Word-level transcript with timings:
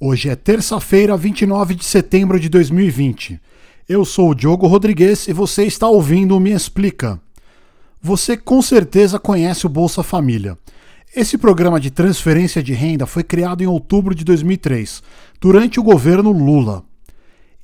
Hoje 0.00 0.28
é 0.28 0.36
terça-feira, 0.36 1.16
29 1.16 1.74
de 1.74 1.84
setembro 1.84 2.38
de 2.38 2.48
2020. 2.48 3.40
Eu 3.88 4.04
sou 4.04 4.30
o 4.30 4.34
Diogo 4.34 4.68
Rodrigues 4.68 5.26
e 5.26 5.32
você 5.32 5.64
está 5.64 5.88
ouvindo 5.88 6.36
o 6.36 6.40
Me 6.40 6.52
Explica. 6.52 7.20
Você 8.00 8.36
com 8.36 8.62
certeza 8.62 9.18
conhece 9.18 9.66
o 9.66 9.68
Bolsa 9.68 10.04
Família. 10.04 10.56
Esse 11.16 11.36
programa 11.36 11.80
de 11.80 11.90
transferência 11.90 12.62
de 12.62 12.72
renda 12.74 13.06
foi 13.06 13.24
criado 13.24 13.60
em 13.60 13.66
outubro 13.66 14.14
de 14.14 14.22
2003, 14.22 15.02
durante 15.40 15.80
o 15.80 15.82
governo 15.82 16.30
Lula. 16.30 16.84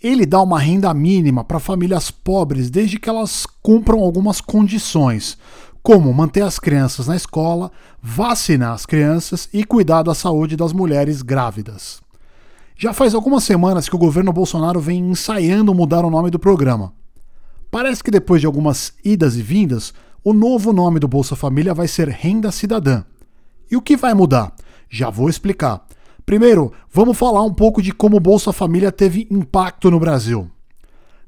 Ele 0.03 0.27
dá 0.27 0.43
uma 0.43 0.59
renda 0.59 0.93
mínima 0.93 1.45
para 1.45 1.61
famílias 1.61 2.11
pobres 2.11 2.69
desde 2.69 2.99
que 2.99 3.09
elas 3.09 3.47
cumpram 3.63 4.01
algumas 4.01 4.41
condições, 4.41 5.39
como 5.85 6.13
manter 6.13 6.43
as 6.43 6.59
crianças 6.59 7.07
na 7.07 7.15
escola, 7.15 7.71
vacinar 8.03 8.73
as 8.73 8.85
crianças 8.85 9.49
e 9.53 9.63
cuidar 9.63 10.03
da 10.03 10.17
saúde 10.17 10.57
das 10.57 10.73
mulheres 10.73 11.23
grávidas. 11.23 12.03
Já 12.77 12.93
faz 12.93 13.15
algumas 13.15 13.45
semanas 13.45 13.89
que 13.89 13.95
o 13.95 13.99
governo 13.99 14.33
Bolsonaro 14.33 14.81
vem 14.81 14.99
ensaiando 14.99 15.73
mudar 15.73 16.05
o 16.05 16.11
nome 16.11 16.29
do 16.29 16.41
programa. 16.41 16.93
Parece 17.71 18.03
que 18.03 18.11
depois 18.11 18.41
de 18.41 18.47
algumas 18.47 18.93
idas 19.05 19.37
e 19.37 19.43
vindas, 19.43 19.95
o 20.25 20.33
novo 20.33 20.73
nome 20.73 20.99
do 20.99 21.07
Bolsa 21.07 21.37
Família 21.37 21.73
vai 21.73 21.87
ser 21.87 22.09
Renda 22.09 22.51
Cidadã. 22.51 23.05
E 23.71 23.77
o 23.77 23.83
que 23.83 23.97
vai 23.97 24.13
mudar? 24.13 24.53
Já 24.91 25.09
vou 25.09 25.29
explicar. 25.29 25.87
Primeiro, 26.27 26.73
vamos 26.93 27.17
falar 27.17 27.43
um 27.43 27.53
pouco 27.53 27.81
de 27.81 27.93
como 27.93 28.17
o 28.17 28.21
Bolsa 28.21 28.53
Família 28.53 28.91
teve 28.91 29.29
impacto 29.31 29.91
no 29.91 30.01
Brasil. 30.01 30.51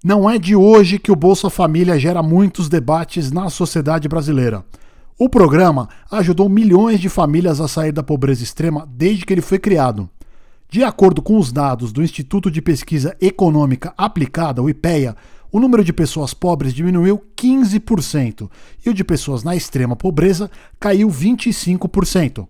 Não 0.04 0.28
é 0.28 0.38
de 0.38 0.56
hoje 0.56 0.98
que 0.98 1.12
o 1.12 1.16
Bolsa 1.16 1.48
Família 1.48 1.98
gera 1.98 2.22
muitos 2.22 2.68
debates 2.68 3.30
na 3.30 3.50
sociedade 3.50 4.08
brasileira. 4.08 4.64
O 5.18 5.28
programa 5.28 5.88
ajudou 6.10 6.48
milhões 6.48 7.00
de 7.00 7.08
famílias 7.08 7.60
a 7.60 7.68
sair 7.68 7.92
da 7.92 8.02
pobreza 8.02 8.42
extrema 8.42 8.88
desde 8.90 9.24
que 9.24 9.32
ele 9.32 9.40
foi 9.42 9.58
criado. 9.58 10.08
De 10.68 10.82
acordo 10.82 11.22
com 11.22 11.38
os 11.38 11.52
dados 11.52 11.92
do 11.92 12.02
Instituto 12.02 12.50
de 12.50 12.60
Pesquisa 12.60 13.16
Econômica 13.20 13.94
Aplicada, 13.96 14.60
o 14.60 14.68
IPEA, 14.68 15.16
o 15.52 15.60
número 15.60 15.84
de 15.84 15.92
pessoas 15.92 16.34
pobres 16.34 16.74
diminuiu 16.74 17.22
15% 17.36 18.50
e 18.84 18.90
o 18.90 18.94
de 18.94 19.04
pessoas 19.04 19.44
na 19.44 19.54
extrema 19.54 19.94
pobreza 19.94 20.50
caiu 20.80 21.08
25%. 21.08 22.46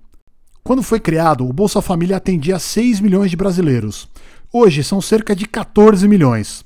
Quando 0.65 0.83
foi 0.83 0.99
criado, 0.99 1.47
o 1.47 1.53
Bolsa 1.53 1.83
Família 1.83 2.17
atendia 2.17 2.59
6 2.59 3.01
milhões 3.01 3.31
de 3.31 3.37
brasileiros. 3.37 4.09
Hoje 4.53 4.83
são 4.83 5.01
cerca 5.01 5.37
de 5.37 5.47
14 5.47 6.09
milhões. 6.09 6.65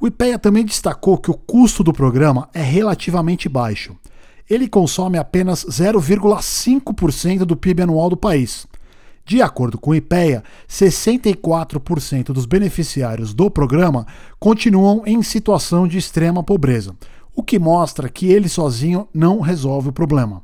O 0.00 0.06
IPEA 0.06 0.38
também 0.38 0.64
destacou 0.64 1.18
que 1.18 1.30
o 1.30 1.34
custo 1.34 1.82
do 1.82 1.92
programa 1.92 2.48
é 2.54 2.62
relativamente 2.62 3.48
baixo. 3.48 3.96
Ele 4.48 4.68
consome 4.68 5.18
apenas 5.18 5.64
0,5% 5.64 7.44
do 7.44 7.56
PIB 7.56 7.82
anual 7.82 8.08
do 8.08 8.16
país. 8.16 8.66
De 9.24 9.40
acordo 9.40 9.78
com 9.78 9.90
o 9.90 9.94
IPEA, 9.94 10.42
64% 10.68 12.26
dos 12.26 12.44
beneficiários 12.44 13.32
do 13.32 13.50
programa 13.50 14.06
continuam 14.38 15.02
em 15.06 15.22
situação 15.22 15.86
de 15.86 15.98
extrema 15.98 16.42
pobreza, 16.42 16.94
o 17.34 17.42
que 17.42 17.58
mostra 17.58 18.08
que 18.08 18.26
ele 18.26 18.48
sozinho 18.48 19.08
não 19.14 19.40
resolve 19.40 19.90
o 19.90 19.92
problema. 19.92 20.42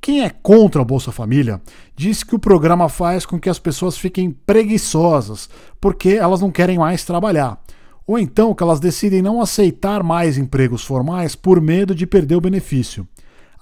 Quem 0.00 0.24
é 0.24 0.30
contra 0.30 0.80
o 0.80 0.84
Bolsa 0.84 1.12
Família 1.12 1.60
diz 1.94 2.22
que 2.22 2.34
o 2.34 2.38
programa 2.38 2.88
faz 2.88 3.26
com 3.26 3.38
que 3.38 3.50
as 3.50 3.58
pessoas 3.58 3.98
fiquem 3.98 4.30
preguiçosas 4.30 5.48
porque 5.80 6.10
elas 6.10 6.40
não 6.40 6.50
querem 6.50 6.78
mais 6.78 7.04
trabalhar 7.04 7.62
ou 8.10 8.18
então 8.18 8.52
que 8.52 8.62
elas 8.62 8.80
decidem 8.80 9.22
não 9.22 9.40
aceitar 9.40 10.02
mais 10.02 10.36
empregos 10.36 10.82
formais 10.82 11.36
por 11.36 11.60
medo 11.60 11.94
de 11.94 12.08
perder 12.08 12.34
o 12.34 12.40
benefício. 12.40 13.06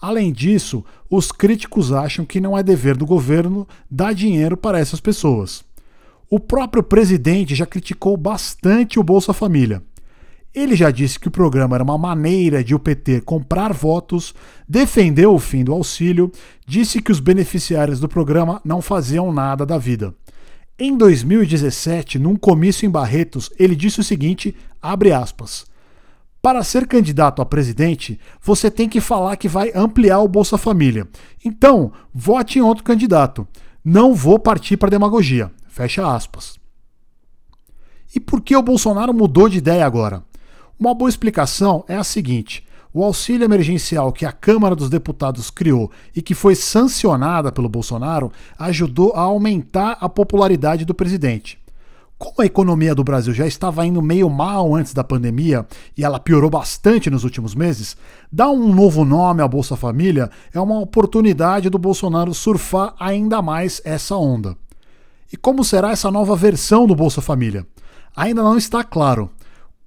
Além 0.01 0.33
disso, 0.33 0.85
os 1.11 1.33
críticos 1.33 1.93
acham 1.93 2.25
que 2.25 2.41
não 2.41 2.57
é 2.57 2.63
dever 2.63 2.97
do 2.97 3.05
governo 3.05 3.67
dar 3.91 4.15
dinheiro 4.15 4.57
para 4.57 4.79
essas 4.79 5.01
pessoas. 5.01 5.65
O 6.31 6.39
próprio 6.39 6.83
presidente 6.83 7.55
já 7.55 7.67
criticou 7.67 8.17
bastante 8.17 9.01
o 9.01 9.03
Bolsa 9.03 9.33
Família. 9.33 9.83
Ele 10.55 10.77
já 10.77 10.91
disse 10.91 11.19
que 11.19 11.29
o 11.29 11.33
programa 11.33 11.77
era 11.77 11.85
uma 11.85 11.99
maneira 11.99 12.63
de 12.63 12.75
o 12.75 12.79
PT 12.79 13.23
comprar 13.23 13.73
votos, 13.73 14.35
defendeu 14.69 15.35
o 15.35 15.39
fim 15.39 15.63
do 15.65 15.73
auxílio, 15.73 16.33
disse 16.67 17.03
que 17.03 17.13
os 17.13 17.21
beneficiários 17.21 18.01
do 18.01 18.09
programa 18.09 18.61
não 18.65 18.81
faziam 18.81 19.33
nada 19.33 19.67
da 19.67 19.79
vida. 19.79 20.15
Em 20.79 20.97
2017, 20.97 22.19
num 22.19 22.37
comício 22.37 22.87
em 22.87 22.91
Barretos, 22.91 23.51
ele 23.59 23.75
disse 23.75 24.01
o 24.01 24.05
seguinte, 24.05 24.55
abre 24.81 25.13
aspas: 25.13 25.67
Para 26.49 26.65
ser 26.65 26.87
candidato 26.87 27.43
a 27.43 27.45
presidente, 27.45 28.19
você 28.41 28.71
tem 28.71 28.89
que 28.89 29.03
falar 29.03 29.37
que 29.37 29.47
vai 29.47 29.71
ampliar 29.75 30.21
o 30.21 30.27
Bolsa 30.27 30.57
Família. 30.57 31.07
Então, 31.45 31.93
vote 32.11 32.59
em 32.59 32.63
outro 32.63 32.83
candidato. 32.83 33.47
Não 33.85 34.15
vou 34.15 34.39
partir 34.39 34.79
para 34.79 34.89
demagogia. 34.89 35.53
Fecha 35.69 36.11
aspas. 36.11 36.59
E 38.17 38.19
por 38.19 38.41
que 38.41 38.57
o 38.57 38.63
Bolsonaro 38.63 39.13
mudou 39.13 39.47
de 39.47 39.59
ideia 39.59 39.85
agora? 39.85 40.25
Uma 40.81 40.95
boa 40.95 41.11
explicação 41.11 41.85
é 41.87 41.97
a 41.97 42.03
seguinte: 42.03 42.67
o 42.95 43.05
auxílio 43.05 43.45
emergencial 43.45 44.11
que 44.11 44.25
a 44.25 44.33
Câmara 44.33 44.75
dos 44.75 44.89
Deputados 44.89 45.51
criou 45.51 45.91
e 46.17 46.23
que 46.23 46.35
foi 46.35 46.55
sancionada 46.55 47.53
pelo 47.53 47.69
Bolsonaro 47.69 48.33
ajudou 48.59 49.13
a 49.13 49.21
aumentar 49.21 49.99
a 50.01 50.09
popularidade 50.09 50.87
do 50.87 50.95
presidente. 50.95 51.59
Como 52.19 52.35
a 52.39 52.47
economia 52.47 52.97
do 52.97 53.05
Brasil 53.05 53.33
já 53.33 53.47
estava 53.47 53.87
indo 53.87 54.03
meio 54.03 54.29
mal 54.29 54.75
antes 54.75 54.93
da 54.93 55.05
pandemia 55.05 55.65
e 55.97 56.05
ela 56.05 56.19
piorou 56.19 56.51
bastante 56.51 57.09
nos 57.09 57.23
últimos 57.23 57.55
meses, 57.55 57.97
dar 58.31 58.51
um 58.51 58.75
novo 58.75 59.05
nome 59.05 59.41
à 59.41 59.47
Bolsa 59.47 59.77
Família 59.77 60.29
é 60.53 60.59
uma 60.59 60.81
oportunidade 60.81 61.71
do 61.71 61.79
Bolsonaro 61.79 62.35
surfar 62.35 62.93
ainda 62.99 63.41
mais 63.41 63.81
essa 63.85 64.17
onda. 64.17 64.57
E 65.33 65.37
como 65.37 65.63
será 65.63 65.93
essa 65.93 66.11
nova 66.11 66.35
versão 66.35 66.89
do 66.89 66.97
Bolsa 66.97 67.21
Família? 67.21 67.65
Ainda 68.17 68.43
não 68.43 68.57
está 68.57 68.83
claro. 68.83 69.31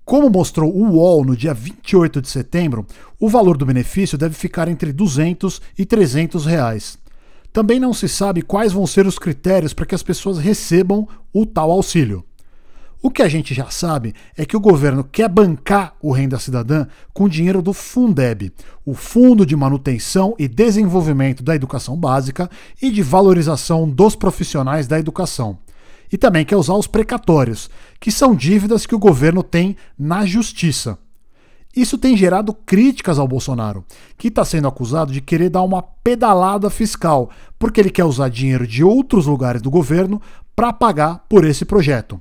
Como 0.05 0.29
mostrou 0.29 0.73
o 0.73 0.89
UOL 0.89 1.25
no 1.25 1.35
dia 1.35 1.53
28 1.53 2.21
de 2.21 2.29
setembro, 2.29 2.87
o 3.19 3.27
valor 3.27 3.57
do 3.57 3.65
benefício 3.65 4.17
deve 4.17 4.35
ficar 4.35 4.69
entre 4.69 4.93
200 4.93 5.61
e 5.77 5.85
300 5.85 6.45
reais. 6.45 6.97
Também 7.53 7.79
não 7.79 7.93
se 7.93 8.07
sabe 8.07 8.41
quais 8.41 8.71
vão 8.71 8.87
ser 8.87 9.05
os 9.05 9.19
critérios 9.19 9.73
para 9.73 9.85
que 9.85 9.95
as 9.95 10.03
pessoas 10.03 10.37
recebam 10.37 11.07
o 11.33 11.45
tal 11.45 11.71
auxílio. 11.71 12.23
O 13.03 13.09
que 13.09 13.23
a 13.23 13.27
gente 13.27 13.53
já 13.53 13.69
sabe 13.69 14.13
é 14.37 14.45
que 14.45 14.55
o 14.55 14.59
governo 14.59 15.03
quer 15.03 15.27
bancar 15.27 15.95
o 15.99 16.11
Renda 16.11 16.37
Cidadã 16.37 16.85
com 17.13 17.27
dinheiro 17.27 17.61
do 17.61 17.73
Fundeb, 17.73 18.53
o 18.85 18.93
Fundo 18.93 19.45
de 19.45 19.55
Manutenção 19.55 20.35
e 20.37 20.47
Desenvolvimento 20.47 21.41
da 21.41 21.55
Educação 21.55 21.97
Básica 21.97 22.49
e 22.79 22.91
de 22.91 23.01
Valorização 23.01 23.89
dos 23.89 24.15
Profissionais 24.15 24.87
da 24.87 24.99
Educação 24.99 25.57
e 26.11 26.17
também 26.17 26.43
quer 26.43 26.57
usar 26.57 26.73
os 26.73 26.87
precatórios, 26.87 27.69
que 27.99 28.11
são 28.11 28.35
dívidas 28.35 28.85
que 28.85 28.93
o 28.93 28.99
governo 28.99 29.41
tem 29.41 29.77
na 29.97 30.25
justiça. 30.25 30.97
Isso 31.75 31.97
tem 31.97 32.17
gerado 32.17 32.53
críticas 32.53 33.17
ao 33.17 33.27
Bolsonaro, 33.27 33.85
que 34.17 34.27
está 34.27 34.43
sendo 34.43 34.67
acusado 34.67 35.13
de 35.13 35.21
querer 35.21 35.49
dar 35.49 35.61
uma 35.63 35.81
pedalada 35.81 36.69
fiscal, 36.69 37.29
porque 37.57 37.79
ele 37.79 37.89
quer 37.89 38.03
usar 38.03 38.29
dinheiro 38.29 38.67
de 38.67 38.83
outros 38.83 39.25
lugares 39.25 39.61
do 39.61 39.71
governo 39.71 40.21
para 40.55 40.73
pagar 40.73 41.25
por 41.29 41.45
esse 41.45 41.63
projeto. 41.63 42.19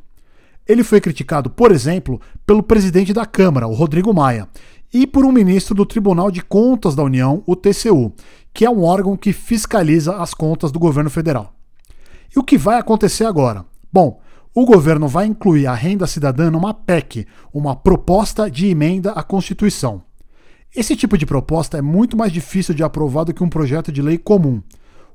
Ele 0.69 0.85
foi 0.85 1.01
criticado, 1.01 1.51
por 1.51 1.73
exemplo, 1.73 2.21
pelo 2.47 2.63
presidente 2.63 3.13
da 3.13 3.27
Câmara, 3.27 3.67
o 3.67 3.75
Rodrigo 3.75 4.15
Maia, 4.15 4.49
e 4.95 5.05
por 5.07 5.25
um 5.25 5.33
ministro 5.33 5.75
do 5.75 5.85
Tribunal 5.85 6.31
de 6.31 6.43
Contas 6.43 6.95
da 6.95 7.03
União, 7.03 7.43
o 7.45 7.57
TCU, 7.57 8.13
que 8.55 8.65
é 8.65 8.71
um 8.71 8.85
órgão 8.85 9.17
que 9.17 9.33
fiscaliza 9.33 10.17
as 10.17 10.33
contas 10.33 10.71
do 10.71 10.79
governo 10.79 11.11
federal. 11.11 11.53
E 12.35 12.39
o 12.39 12.45
que 12.45 12.57
vai 12.57 12.79
acontecer 12.79 13.25
agora? 13.25 13.65
Bom, 13.93 14.21
o 14.55 14.65
governo 14.65 15.07
vai 15.07 15.27
incluir 15.27 15.67
a 15.67 15.75
renda 15.75 16.07
cidadã 16.07 16.51
numa 16.51 16.75
PEC, 16.75 17.27
uma 17.55 17.77
proposta 17.77 18.51
de 18.51 18.67
emenda 18.67 19.13
à 19.13 19.23
Constituição. 19.23 20.03
Esse 20.75 20.97
tipo 20.97 21.17
de 21.17 21.25
proposta 21.25 21.79
é 21.79 21.83
muito 21.83 22.17
mais 22.17 22.33
difícil 22.33 22.75
de 22.75 22.83
aprovar 22.83 23.25
do 23.25 23.33
que 23.35 23.45
um 23.45 23.49
projeto 23.49 23.93
de 23.93 24.03
lei 24.03 24.19
comum. 24.19 24.61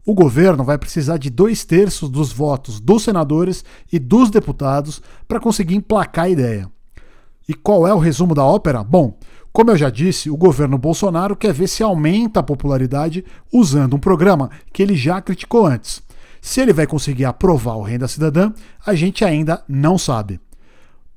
O 0.06 0.14
governo 0.14 0.64
vai 0.64 0.78
precisar 0.78 1.18
de 1.18 1.30
dois 1.30 1.66
terços 1.66 2.10
dos 2.10 2.32
votos 2.32 2.80
dos 2.80 3.04
senadores 3.04 3.66
e 3.92 4.00
dos 4.00 4.30
deputados 4.30 5.02
para 5.28 5.40
conseguir 5.40 5.76
emplacar 5.76 6.26
a 6.26 6.30
ideia. 6.30 6.72
E 7.48 7.54
qual 7.54 7.86
é 7.88 7.94
o 7.94 8.00
resumo 8.00 8.34
da 8.34 8.44
ópera? 8.44 8.84
Bom, 8.84 9.18
como 9.52 9.72
eu 9.72 9.78
já 9.78 9.90
disse, 9.90 10.30
o 10.30 10.38
governo 10.38 10.78
Bolsonaro 10.78 11.36
quer 11.36 11.54
ver 11.54 11.68
se 11.68 11.84
aumenta 11.84 12.40
a 12.40 12.44
popularidade 12.44 13.24
usando 13.52 13.96
um 13.96 14.00
programa 14.00 14.50
que 14.72 14.82
ele 14.82 14.96
já 14.96 15.22
criticou 15.22 15.66
antes. 15.66 16.05
Se 16.46 16.62
ele 16.62 16.72
vai 16.72 16.86
conseguir 16.86 17.26
aprovar 17.26 17.76
o 17.76 17.82
Renda 17.82 18.08
Cidadã, 18.08 18.54
a 18.86 18.94
gente 18.94 19.26
ainda 19.26 19.64
não 19.68 19.98
sabe. 19.98 20.40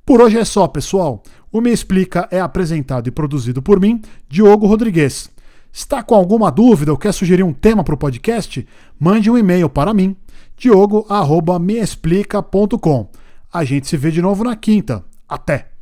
Por 0.03 0.23
hoje 0.23 0.39
é 0.39 0.45
só, 0.45 0.67
pessoal. 0.67 1.23
O 1.53 1.61
Me 1.61 1.71
Explica 1.71 2.27
é 2.31 2.41
apresentado 2.41 3.09
e 3.09 3.11
produzido 3.11 3.61
por 3.61 3.79
mim, 3.79 4.01
Diogo 4.27 4.67
Rodrigues. 4.67 5.31
Está 5.71 6.03
com 6.03 6.15
alguma 6.15 6.51
dúvida 6.51 6.93
ou 6.93 6.97
quer 6.97 7.13
sugerir 7.13 7.43
um 7.43 7.53
tema 7.53 7.85
para 7.85 7.95
o 7.95 7.99
podcast? 7.99 8.67
Mande 8.99 9.31
um 9.31 9.37
e-mail 9.37 9.69
para 9.69 9.93
mim, 9.93 10.17
diogo.meexplica.com. 10.57 13.11
A 13.53 13.65
gente 13.65 13.87
se 13.87 13.99
vê 13.99 14.11
de 14.11 14.23
novo 14.23 14.45
na 14.45 14.57
quinta. 14.57 15.05
Até! 15.29 15.78